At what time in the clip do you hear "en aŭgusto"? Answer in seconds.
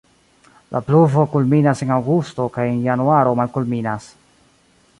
1.87-2.47